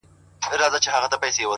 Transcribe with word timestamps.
ه 0.03 0.03
مړ 0.49 0.59
او 0.65 0.71
ځوانيمرگ 0.73 1.15
دي 1.23 1.29
سي 1.35 1.43
ـ 1.45 1.49